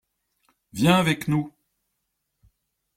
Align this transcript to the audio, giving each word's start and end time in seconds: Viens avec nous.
Viens 0.73 0.95
avec 0.97 1.27
nous. 1.27 1.53